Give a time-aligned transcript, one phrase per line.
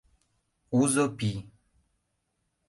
[0.79, 1.37] Узо пий!